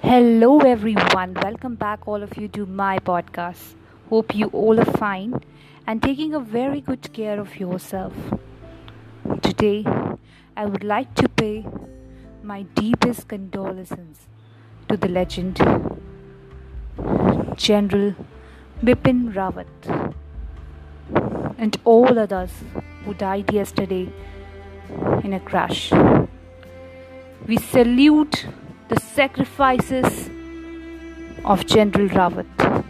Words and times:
Hello, 0.00 0.60
everyone. 0.60 1.34
Welcome 1.34 1.74
back, 1.74 2.06
all 2.06 2.22
of 2.22 2.36
you, 2.38 2.46
to 2.48 2.66
my 2.66 3.00
podcast. 3.00 3.74
Hope 4.08 4.32
you 4.32 4.46
all 4.52 4.78
are 4.78 4.84
fine 4.84 5.40
and 5.88 6.00
taking 6.00 6.34
a 6.34 6.38
very 6.38 6.80
good 6.80 7.12
care 7.12 7.40
of 7.40 7.56
yourself. 7.58 8.12
Today, 9.42 9.84
I 10.56 10.66
would 10.66 10.84
like 10.84 11.16
to 11.16 11.28
pay 11.28 11.66
my 12.44 12.62
deepest 12.76 13.26
condolences 13.26 14.28
to 14.88 14.96
the 14.96 15.08
legend 15.08 15.56
General 17.56 18.14
Bipin 18.80 19.34
Rawat 19.34 20.14
and 21.58 21.76
all 21.84 22.16
others 22.16 22.52
who 23.04 23.14
died 23.14 23.52
yesterday 23.52 24.08
in 25.24 25.32
a 25.32 25.40
crash. 25.40 25.90
We 27.48 27.56
salute 27.56 28.46
the 28.88 28.98
sacrifices 29.00 30.30
of 31.44 31.66
General 31.66 32.08
Rawat 32.08 32.84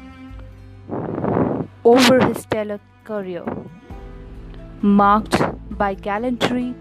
over 1.84 2.24
his 2.24 2.42
stellar 2.42 2.78
career, 3.04 3.44
marked 4.80 5.40
by 5.70 5.94
gallantry 5.94 6.74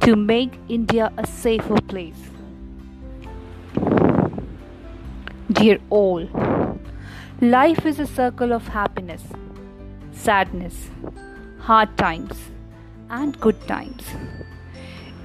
to 0.00 0.16
make 0.16 0.58
India 0.68 1.12
a 1.18 1.26
safer 1.26 1.80
place. 1.92 2.22
Dear 5.52 5.78
all, 5.90 6.28
life 7.40 7.86
is 7.86 8.00
a 8.00 8.06
circle 8.06 8.52
of 8.52 8.68
happiness, 8.68 9.22
sadness, 10.12 10.88
hard 11.60 11.96
times, 11.96 12.50
and 13.08 13.38
good 13.40 13.60
times. 13.68 14.04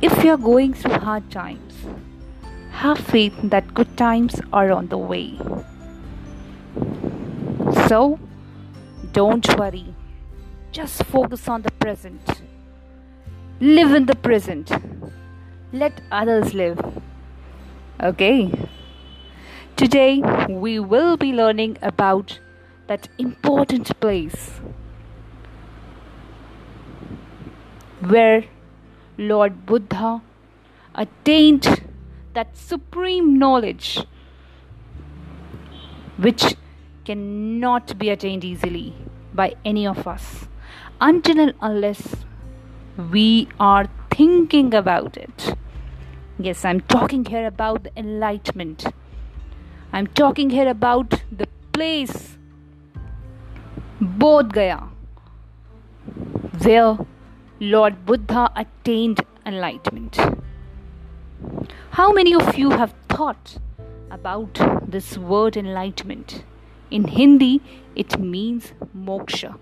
If 0.01 0.23
you 0.23 0.31
are 0.31 0.37
going 0.37 0.73
through 0.73 0.99
hard 0.99 1.31
times, 1.31 1.74
have 2.75 2.97
faith 2.97 3.33
that 3.41 3.73
good 3.73 3.95
times 3.97 4.41
are 4.51 4.71
on 4.71 4.87
the 4.87 4.97
way. 4.97 5.39
So, 7.87 8.19
don't 9.13 9.47
worry, 9.57 9.95
just 10.73 11.03
focus 11.05 11.47
on 11.47 11.61
the 11.61 11.71
present. 11.71 12.41
Live 13.61 13.93
in 13.93 14.05
the 14.07 14.15
present. 14.15 14.71
Let 15.71 16.01
others 16.11 16.53
live. 16.53 16.79
Okay? 18.03 18.51
Today, 19.77 20.21
we 20.49 20.77
will 20.79 21.15
be 21.15 21.31
learning 21.31 21.77
about 21.81 22.39
that 22.87 23.07
important 23.17 23.97
place 24.01 24.51
where 28.01 28.43
Lord 29.17 29.65
Buddha 29.65 30.21
attained 30.93 31.74
that 32.35 32.55
supreme 32.55 33.37
knowledge 33.39 33.99
which 36.17 36.55
cannot 37.05 37.97
be 37.97 38.09
attained 38.09 38.43
easily 38.43 38.93
by 39.33 39.53
any 39.65 39.85
of 39.85 40.07
us 40.07 40.47
until 41.01 41.39
and 41.39 41.53
unless 41.61 42.15
we 43.11 43.47
are 43.59 43.87
thinking 44.09 44.73
about 44.73 45.17
it. 45.17 45.55
Yes, 46.39 46.63
I'm 46.63 46.81
talking 46.81 47.25
here 47.25 47.45
about 47.45 47.83
the 47.83 47.91
enlightenment. 47.97 48.85
I'm 49.91 50.07
talking 50.07 50.49
here 50.49 50.67
about 50.69 51.21
the 51.31 51.47
place 51.73 52.37
Bodh 54.01 54.51
Gaya, 54.53 54.83
where 56.63 56.97
Lord 57.59 58.05
Buddha 58.05 58.51
attained 58.55 59.21
enlightenment. 59.45 60.17
How 61.91 62.11
many 62.11 62.33
of 62.35 62.57
you 62.57 62.71
have 62.71 62.93
thought 63.09 63.57
about 64.11 64.59
this 64.85 65.17
word 65.17 65.57
enlightenment? 65.57 66.43
In 66.91 67.05
Hindi, 67.05 67.61
it 67.95 68.19
means 68.19 68.73
moksha, 68.95 69.57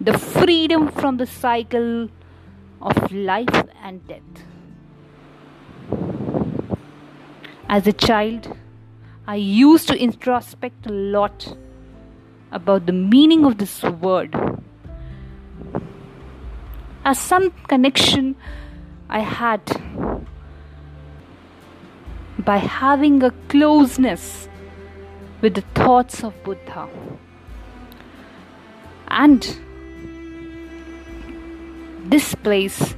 the 0.00 0.18
freedom 0.18 0.88
from 0.88 1.18
the 1.18 1.26
cycle 1.26 2.08
of 2.80 3.12
life 3.12 3.64
and 3.82 4.06
death. 4.08 4.44
As 7.68 7.86
a 7.86 7.92
child, 7.92 8.56
I 9.26 9.36
used 9.36 9.88
to 9.88 9.98
introspect 9.98 10.86
a 10.86 10.92
lot 10.92 11.56
about 12.52 12.86
the 12.86 12.92
meaning 12.92 13.44
of 13.44 13.58
this 13.58 13.82
word. 13.82 14.34
As 17.04 17.18
some 17.18 17.50
connection 17.68 18.36
I 19.08 19.20
had 19.20 19.60
by 22.38 22.58
having 22.58 23.22
a 23.22 23.30
closeness 23.48 24.48
with 25.40 25.54
the 25.54 25.64
thoughts 25.74 26.22
of 26.22 26.34
Buddha. 26.44 26.88
And 29.08 29.58
this 32.04 32.34
place 32.34 32.94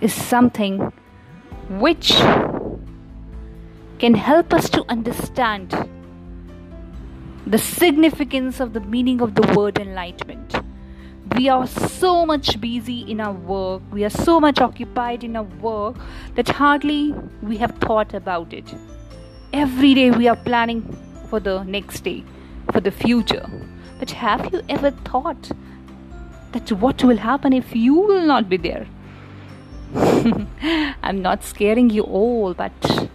is 0.00 0.12
something 0.12 0.92
which 1.68 2.12
can 3.98 4.14
help 4.14 4.54
us 4.54 4.68
to 4.70 4.84
understand 4.88 5.88
the 7.46 7.58
significance 7.58 8.60
of 8.60 8.72
the 8.72 8.80
meaning 8.80 9.20
of 9.20 9.34
the 9.34 9.54
word 9.54 9.78
enlightenment 9.78 10.54
we 11.36 11.48
are 11.48 11.66
so 11.66 12.24
much 12.24 12.60
busy 12.60 13.00
in 13.10 13.20
our 13.20 13.32
work, 13.32 13.82
we 13.92 14.04
are 14.04 14.10
so 14.10 14.40
much 14.40 14.60
occupied 14.60 15.24
in 15.24 15.36
our 15.36 15.50
work 15.60 15.96
that 16.34 16.48
hardly 16.48 17.14
we 17.42 17.56
have 17.56 17.72
thought 17.78 18.14
about 18.14 18.52
it. 18.52 18.74
Every 19.52 19.94
day 19.94 20.10
we 20.10 20.28
are 20.28 20.36
planning 20.36 20.82
for 21.28 21.40
the 21.40 21.62
next 21.64 22.00
day, 22.04 22.24
for 22.72 22.80
the 22.80 22.90
future. 22.90 23.46
But 23.98 24.10
have 24.12 24.52
you 24.52 24.62
ever 24.68 24.90
thought 24.90 25.50
that 26.52 26.70
what 26.72 27.02
will 27.04 27.16
happen 27.16 27.52
if 27.52 27.74
you 27.74 27.94
will 27.94 28.26
not 28.26 28.48
be 28.48 28.56
there? 28.56 28.86
I'm 31.02 31.22
not 31.22 31.44
scaring 31.44 31.90
you 31.90 32.02
all, 32.02 32.54
but 32.54 33.08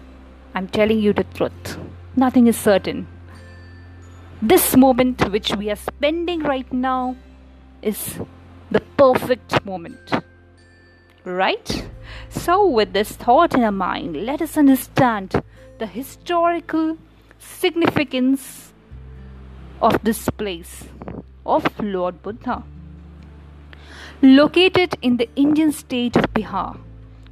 I'm 0.53 0.67
telling 0.67 0.99
you 0.99 1.13
the 1.13 1.23
truth. 1.23 1.77
Nothing 2.15 2.47
is 2.47 2.57
certain. 2.57 3.07
This 4.41 4.75
moment 4.75 5.29
which 5.31 5.55
we 5.55 5.69
are 5.69 5.75
spending 5.75 6.41
right 6.41 6.71
now 6.71 7.15
is 7.83 8.19
the 8.71 8.79
perfect 8.97 9.65
moment. 9.65 10.11
Right? 11.23 11.87
So, 12.29 12.65
with 12.67 12.93
this 12.93 13.11
thought 13.11 13.53
in 13.53 13.63
our 13.63 13.71
mind, 13.71 14.25
let 14.25 14.41
us 14.41 14.57
understand 14.57 15.41
the 15.79 15.85
historical 15.85 16.97
significance 17.39 18.73
of 19.81 19.99
this 20.03 20.29
place 20.29 20.85
of 21.45 21.65
Lord 21.79 22.21
Buddha. 22.21 22.63
Located 24.21 24.95
in 25.01 25.17
the 25.17 25.29
Indian 25.35 25.71
state 25.71 26.15
of 26.15 26.33
Bihar, 26.33 26.79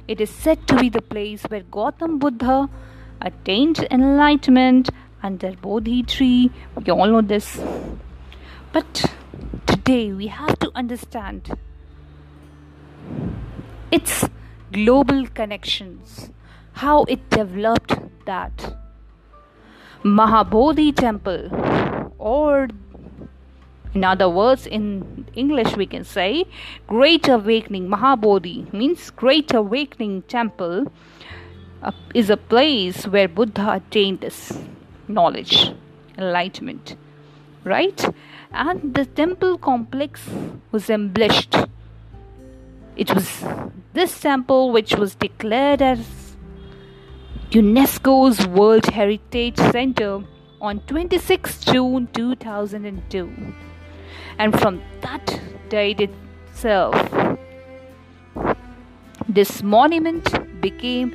it 0.08 0.20
is 0.20 0.30
said 0.30 0.66
to 0.68 0.76
be 0.76 0.88
the 0.88 1.00
place 1.00 1.42
where 1.44 1.62
Gautam 1.62 2.18
Buddha 2.18 2.68
attained 3.20 3.86
enlightenment 3.90 4.90
under 5.22 5.52
Bodhi 5.52 6.02
tree. 6.02 6.50
We 6.76 6.92
all 6.92 7.06
know 7.06 7.22
this. 7.22 7.60
But 8.72 9.04
today 9.84 10.12
we 10.12 10.28
have 10.28 10.56
to 10.60 10.70
understand 10.76 11.58
its 13.90 14.28
global 14.72 15.26
connections, 15.26 16.30
how 16.74 17.02
it 17.04 17.28
developed 17.30 17.94
that. 18.24 18.76
Mahabodhi 20.04 20.94
Temple, 20.94 21.48
or 22.18 22.68
in 23.94 24.04
other 24.04 24.28
words, 24.28 24.66
in 24.66 25.26
English 25.34 25.76
we 25.76 25.86
can 25.86 26.04
say 26.04 26.44
Great 26.86 27.28
Awakening. 27.28 27.88
Mahabodhi 27.88 28.72
means 28.72 29.10
Great 29.10 29.52
Awakening 29.52 30.22
Temple 30.22 30.92
uh, 31.82 31.90
is 32.14 32.30
a 32.30 32.36
place 32.36 33.06
where 33.06 33.28
Buddha 33.28 33.72
attained 33.74 34.20
this 34.20 34.58
knowledge, 35.08 35.72
enlightenment, 36.16 36.96
right? 37.64 38.12
and 38.52 38.94
the 38.94 39.04
temple 39.04 39.56
complex 39.58 40.28
was 40.70 40.90
embellished. 40.90 41.56
It 42.96 43.14
was 43.14 43.44
this 43.94 44.20
temple 44.20 44.70
which 44.70 44.94
was 44.94 45.14
declared 45.14 45.80
as 45.80 46.36
UNESCO's 47.50 48.46
World 48.46 48.86
Heritage 48.86 49.56
Center 49.56 50.22
on 50.60 50.80
26 50.80 51.64
June 51.64 52.08
2002. 52.12 53.30
And 54.38 54.58
from 54.58 54.82
that 55.00 55.40
date 55.68 56.00
itself, 56.00 56.94
this 59.28 59.62
monument 59.62 60.60
became 60.60 61.14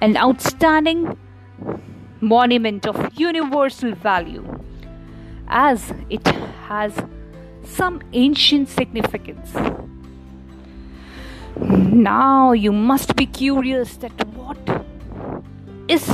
an 0.00 0.16
outstanding 0.16 1.16
monument 2.22 2.86
of 2.86 2.96
universal 3.18 3.92
value 3.94 4.44
as 5.48 5.92
it 6.08 6.26
has 6.68 6.94
some 7.64 8.00
ancient 8.12 8.68
significance. 8.68 9.52
Now 11.56 12.52
you 12.52 12.72
must 12.72 13.16
be 13.16 13.26
curious 13.26 13.96
that 13.96 14.12
what 14.28 14.58
is 15.88 16.04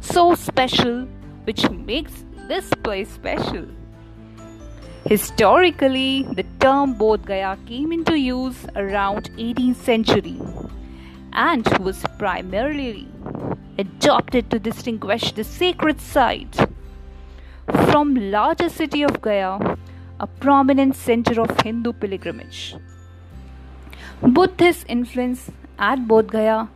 so 0.00 0.34
special 0.34 1.06
which 1.44 1.70
makes 1.70 2.24
this 2.48 2.70
place 2.82 3.10
special. 3.10 3.66
Historically, 5.04 6.26
the 6.32 6.44
term 6.58 6.94
Bodh 6.94 7.24
Gaya 7.24 7.56
came 7.66 7.92
into 7.92 8.18
use 8.18 8.66
around 8.76 9.30
18th 9.36 9.76
century 9.76 10.40
and 11.32 11.66
was 11.78 12.02
primarily 12.18 13.06
adopted 13.78 14.50
to 14.50 14.58
distinguish 14.58 15.32
the 15.32 15.44
sacred 15.44 16.00
site 16.00 16.56
from 17.90 18.14
larger 18.30 18.68
city 18.68 19.02
of 19.02 19.20
Gaya, 19.20 19.76
a 20.18 20.26
prominent 20.26 20.96
center 20.96 21.40
of 21.40 21.60
Hindu 21.60 21.92
pilgrimage. 21.92 22.74
Buddhist 24.20 24.84
influence 24.88 25.50
at 25.78 26.00
Bodh 26.08 26.32
Gaya 26.32 26.68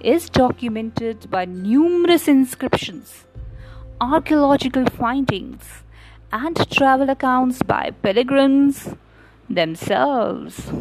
is 0.00 0.28
documented 0.28 1.30
by 1.30 1.44
numerous 1.44 2.26
inscriptions, 2.26 3.24
archaeological 4.00 4.84
findings, 4.86 5.84
and 6.32 6.56
travel 6.70 7.08
accounts 7.08 7.62
by 7.62 7.90
pilgrims 8.02 8.94
themselves. 9.48 10.72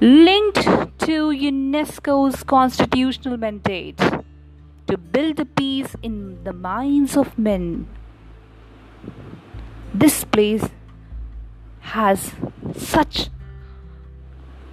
Linked 0.00 0.62
to 0.98 1.30
UNESCO's 1.30 2.42
constitutional 2.42 3.36
mandate 3.36 4.00
to 4.92 4.98
build 4.98 5.40
peace 5.56 5.96
in 6.02 6.44
the 6.44 6.52
minds 6.52 7.16
of 7.16 7.38
men, 7.38 7.86
this 9.94 10.22
place 10.22 10.64
has 11.92 12.32
such 12.76 13.30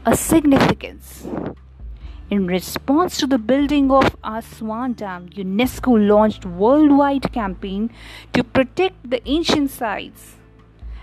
a 0.05 0.17
significance. 0.17 1.25
In 2.29 2.47
response 2.47 3.15
to 3.19 3.27
the 3.27 3.37
building 3.37 3.89
of 3.91 4.17
Aswan 4.21 4.91
Dam, 4.91 5.29
UNESCO 5.29 5.95
launched 6.09 6.45
worldwide 6.45 7.31
campaign 7.31 7.89
to 8.33 8.43
protect 8.43 9.09
the 9.09 9.25
ancient 9.25 9.71
sites. 9.71 10.35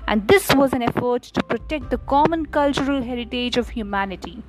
And 0.07 0.29
this 0.29 0.55
was 0.55 0.75
an 0.75 0.83
effort 0.83 1.23
to 1.23 1.43
protect 1.43 1.89
the 1.89 1.99
common 1.99 2.45
cultural 2.45 3.03
heritage 3.03 3.57
of 3.57 3.71
humanity. 3.71 4.43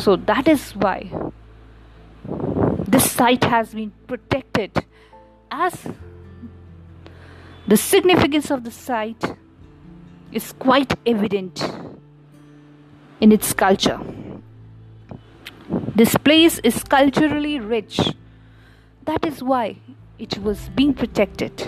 So 0.00 0.16
that 0.16 0.48
is 0.48 0.72
why 0.72 1.29
site 3.00 3.44
has 3.44 3.74
been 3.74 3.92
protected 4.06 4.84
as 5.50 5.86
the 7.66 7.76
significance 7.76 8.50
of 8.50 8.64
the 8.64 8.70
site 8.70 9.36
is 10.32 10.52
quite 10.52 10.94
evident 11.06 11.62
in 13.20 13.32
its 13.32 13.52
culture. 13.52 14.00
This 15.94 16.16
place 16.16 16.58
is 16.64 16.82
culturally 16.82 17.60
rich. 17.60 18.00
That 19.04 19.24
is 19.24 19.42
why 19.42 19.76
it 20.18 20.38
was 20.38 20.68
being 20.70 20.94
protected. 20.94 21.66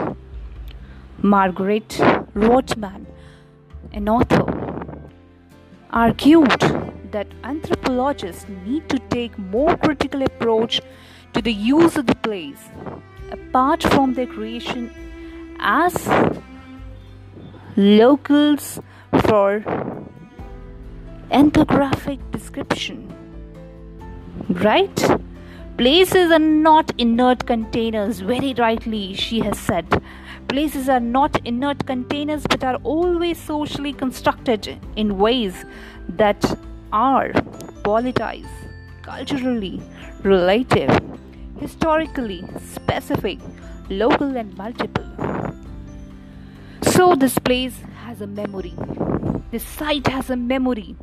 Margaret 1.21 2.01
Rodman, 2.35 3.07
an 3.93 4.09
author, 4.09 4.45
argued 5.91 6.61
that 7.13 7.27
anthropologists 7.45 8.47
need 8.65 8.89
to 8.89 8.99
take 9.11 9.39
more 9.39 9.77
critical 9.77 10.23
approach 10.23 10.81
to 11.33 11.43
the 11.43 11.53
use 11.53 11.97
of 11.97 12.07
the 12.07 12.15
place 12.17 12.69
apart 13.31 13.83
from 13.83 14.15
their 14.15 14.27
creation 14.27 14.91
as 15.59 16.09
locals 17.77 18.81
for 19.27 19.65
ethnographic 21.31 22.19
description. 22.31 23.09
Right? 24.49 25.11
Places 25.79 26.31
are 26.31 26.39
not 26.39 26.93
inert 26.99 27.47
containers, 27.47 28.21
very 28.21 28.53
rightly, 28.55 29.15
she 29.15 29.41
has 29.41 29.59
said. 29.59 30.03
Places 30.49 30.89
are 30.89 31.01
not 31.01 31.41
inert 31.47 31.87
containers 31.87 32.47
but 32.47 32.63
are 32.63 32.77
always 32.85 33.39
socially 33.39 33.95
constructed 33.95 34.79
in 34.97 35.19
ways 35.19 35.65
that 36.09 36.45
are 36.93 37.31
politicized, 37.85 38.47
culturally 39.03 39.81
relative, 40.23 40.91
historically 41.63 42.45
specific, 42.61 43.39
local, 43.89 44.37
and 44.37 44.57
multiple. 44.57 45.07
So, 46.83 47.15
this 47.15 47.39
place 47.39 47.77
has 48.05 48.21
a 48.21 48.27
memory. 48.27 48.75
This 49.53 49.65
site 49.65 50.09
has 50.09 50.29
a 50.29 50.37
memory. 50.37 50.97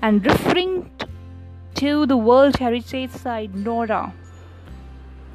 And 0.00 0.24
referring 0.24 0.90
to 1.74 2.06
the 2.06 2.16
World 2.16 2.56
Heritage 2.56 3.10
Site, 3.10 3.54
Nora, 3.54 4.14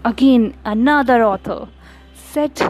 again, 0.05 0.55
another 0.63 1.23
author, 1.23 1.67
said 2.13 2.61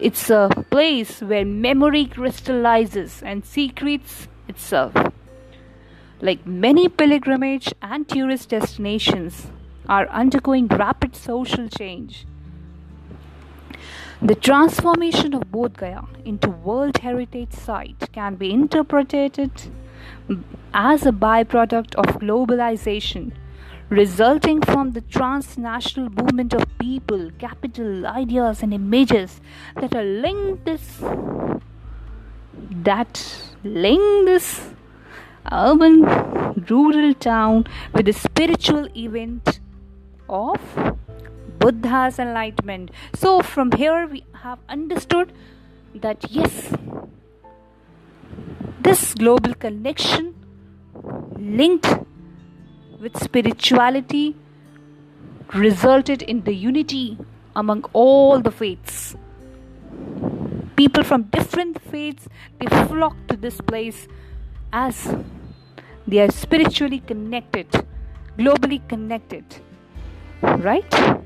it's 0.00 0.28
a 0.30 0.48
place 0.70 1.20
where 1.20 1.44
memory 1.44 2.06
crystallizes 2.06 3.22
and 3.22 3.44
secretes 3.44 4.28
itself. 4.48 4.92
Like 6.20 6.46
many 6.46 6.88
pilgrimage 6.88 7.72
and 7.80 8.08
tourist 8.08 8.50
destinations 8.50 9.46
are 9.88 10.06
undergoing 10.08 10.66
rapid 10.66 11.16
social 11.16 11.68
change. 11.68 12.26
The 14.20 14.34
transformation 14.34 15.34
of 15.34 15.44
Bodh 15.50 15.78
Gaya 15.78 16.02
into 16.24 16.50
World 16.50 16.98
Heritage 16.98 17.54
Site 17.54 18.12
can 18.12 18.34
be 18.34 18.50
interpreted 18.52 19.70
as 20.74 21.06
a 21.06 21.12
byproduct 21.12 21.94
of 21.94 22.20
globalization 22.20 23.32
resulting 23.90 24.60
from 24.62 24.92
the 24.92 25.00
transnational 25.00 26.08
movement 26.10 26.54
of 26.54 26.64
people, 26.78 27.30
capital, 27.38 28.06
ideas 28.06 28.62
and 28.62 28.72
images 28.72 29.40
that 29.80 29.94
are 29.94 30.04
linked 30.04 30.64
this 30.64 31.02
that 32.70 33.50
link 33.64 34.26
this 34.26 34.70
urban 35.52 36.02
rural 36.68 37.14
town 37.14 37.66
with 37.92 38.06
the 38.06 38.12
spiritual 38.12 38.88
event 38.96 39.60
of 40.28 40.58
Buddha's 41.58 42.18
enlightenment. 42.18 42.90
So, 43.14 43.40
from 43.42 43.72
here, 43.72 44.06
we 44.06 44.24
have 44.42 44.58
understood 44.68 45.32
that 45.94 46.24
yes, 46.30 46.72
this 48.80 49.14
global 49.14 49.54
connection 49.54 50.34
linked 51.38 51.88
with 53.00 53.16
spirituality 53.22 54.36
resulted 55.54 56.22
in 56.22 56.42
the 56.44 56.54
unity 56.54 57.18
among 57.56 57.84
all 57.92 58.40
the 58.40 58.50
faiths. 58.50 59.16
People 60.76 61.04
from 61.04 61.24
different 61.24 61.80
faiths 61.82 62.28
they 62.58 62.66
flock 62.86 63.16
to 63.28 63.36
this 63.36 63.60
place 63.60 64.06
as 64.72 65.14
they 66.06 66.20
are 66.20 66.30
spiritually 66.30 67.00
connected, 67.00 67.68
globally 68.38 68.86
connected. 68.88 69.44
Right? 70.42 71.20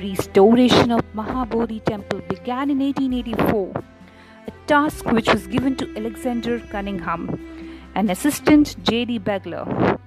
restoration 0.00 0.90
of 0.90 1.02
Mahabodhi 1.14 1.84
temple 1.84 2.20
began 2.28 2.70
in 2.70 2.80
1884, 2.80 3.72
a 4.46 4.50
task 4.66 5.06
which 5.06 5.32
was 5.32 5.46
given 5.46 5.76
to 5.76 5.96
Alexander 5.96 6.58
Cunningham, 6.60 7.80
an 7.94 8.10
assistant 8.10 8.76
J.D. 8.84 9.20
Beglar. 9.20 9.98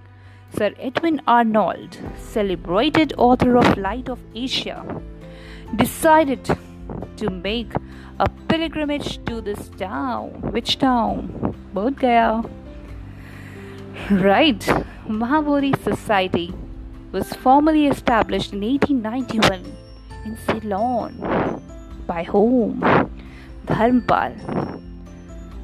Sir 0.58 0.74
Edwin 0.80 1.22
Arnold, 1.28 1.98
celebrated 2.18 3.14
author 3.18 3.58
of 3.58 3.78
Light 3.78 4.10
of 4.10 4.20
Asia, 4.34 5.02
decided 5.76 6.58
to 7.18 7.30
make 7.30 7.72
a 8.20 8.30
pilgrimage 8.48 9.24
to 9.26 9.42
this 9.42 9.70
town. 9.78 10.30
Which 10.52 10.78
town? 10.80 11.56
Bodh 11.74 12.00
Gaya. 12.00 12.44
Right, 14.12 14.60
Mahabodhi 15.06 15.84
Society 15.84 16.54
was 17.12 17.34
formally 17.34 17.88
established 17.88 18.54
in 18.54 18.62
1891 18.62 19.66
in 20.24 20.38
Ceylon. 20.46 21.62
By 22.08 22.24
whom? 22.24 22.80
Dharmpal. 23.66 24.82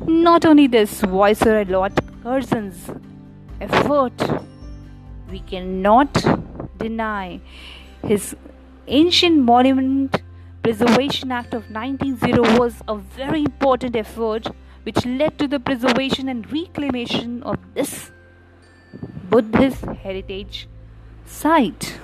Not 0.05 0.45
only 0.45 0.67
this, 0.67 0.99
Viceroy 0.99 1.63
Lord 1.69 1.93
Curzon's 2.21 2.91
effort, 3.61 4.11
we 5.31 5.39
cannot 5.39 6.11
deny 6.77 7.39
his 8.05 8.35
Ancient 8.87 9.37
Monument 9.37 10.21
Preservation 10.63 11.31
Act 11.31 11.53
of 11.53 11.71
1900 11.71 12.59
was 12.59 12.81
a 12.89 12.97
very 12.97 13.45
important 13.45 13.95
effort 13.95 14.47
which 14.83 15.05
led 15.05 15.39
to 15.39 15.47
the 15.47 15.61
preservation 15.61 16.27
and 16.27 16.51
reclamation 16.51 17.41
of 17.43 17.57
this 17.73 18.11
Buddhist 19.33 19.85
heritage 20.05 20.67
site. 21.25 21.99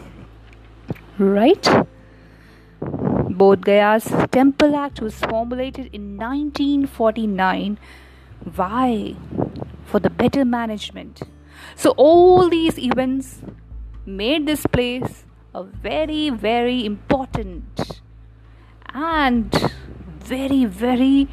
Right? 1.18 1.70
Bodh 2.82 3.64
Gaya's 3.72 4.12
Temple 4.32 4.76
Act 4.76 5.02
was 5.02 5.16
formulated 5.16 5.90
in 5.94 6.18
1949. 6.18 7.78
Why? 8.56 9.16
for 9.90 10.00
the 10.00 10.10
better 10.10 10.46
management. 10.46 11.24
So, 11.76 11.92
all 11.98 12.50
these 12.50 12.78
events 12.78 13.42
made 14.06 14.46
this 14.46 14.66
place 14.66 15.26
a 15.54 15.64
very, 15.64 16.30
very 16.30 16.86
important 16.86 18.02
and 18.94 19.72
very, 20.20 20.66
very 20.66 21.28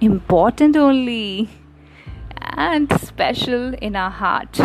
important 0.00 0.76
only 0.76 1.48
and 2.56 2.92
special 3.00 3.74
in 3.74 3.96
our 3.96 4.10
heart. 4.10 4.58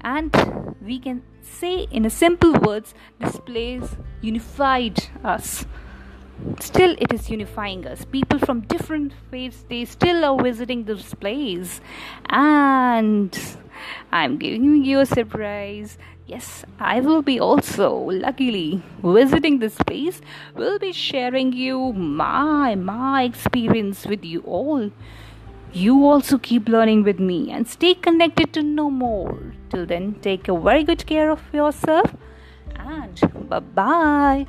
And 0.00 0.34
we 0.82 0.98
can 0.98 1.22
say, 1.42 1.86
in 1.90 2.04
a 2.04 2.10
simple 2.10 2.52
words, 2.52 2.94
this 3.18 3.38
place 3.38 3.96
unified 4.20 4.98
us. 5.24 5.66
Still 6.58 6.96
it 6.98 7.12
is 7.12 7.28
unifying 7.28 7.86
us. 7.86 8.04
People 8.06 8.38
from 8.38 8.62
different 8.62 9.12
faiths 9.30 9.64
they 9.68 9.84
still 9.84 10.24
are 10.24 10.42
visiting 10.42 10.84
this 10.84 11.12
place 11.14 11.82
and 12.30 13.38
i'm 14.10 14.38
giving 14.38 14.84
you 14.84 15.00
a 15.00 15.06
surprise. 15.06 15.98
Yes 16.26 16.64
i 16.78 17.00
will 17.00 17.22
be 17.22 17.40
also 17.40 17.92
luckily 17.92 18.82
visiting 19.02 19.58
this 19.58 19.76
place 19.86 20.20
will 20.54 20.78
be 20.78 20.92
sharing 20.92 21.52
you 21.52 21.92
my 21.92 22.74
my 22.76 23.24
experience 23.24 24.06
with 24.06 24.24
you 24.24 24.40
all 24.42 24.90
you 25.72 26.06
also 26.06 26.38
keep 26.38 26.68
learning 26.68 27.02
with 27.02 27.20
me 27.20 27.50
and 27.50 27.66
stay 27.68 27.94
connected 27.94 28.52
to 28.54 28.62
know 28.62 28.90
more. 28.90 29.52
Till 29.70 29.86
then 29.86 30.14
take 30.20 30.48
a 30.48 30.58
very 30.58 30.84
good 30.84 31.06
care 31.06 31.30
of 31.30 31.42
yourself 31.52 32.14
and 32.76 33.48
bye 33.48 33.60
bye 33.60 34.46